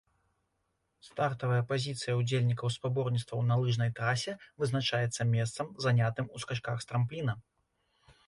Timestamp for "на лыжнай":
3.51-3.91